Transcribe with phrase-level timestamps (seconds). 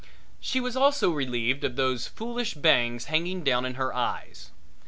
[0.39, 4.49] She was also relieved of those foolish bangs hanging down in her eyes.